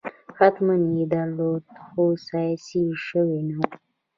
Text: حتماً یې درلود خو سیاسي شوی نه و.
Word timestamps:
حتماً 0.37 0.75
یې 0.97 1.03
درلود 1.13 1.63
خو 1.83 2.03
سیاسي 2.27 2.83
شوی 3.07 3.39
نه 3.47 3.55
و. 3.59 3.63